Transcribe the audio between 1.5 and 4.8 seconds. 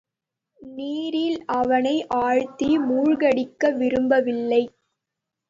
அவனை ஆழ்த்தி மூழ்கடிக்க விரும்பவில்லை.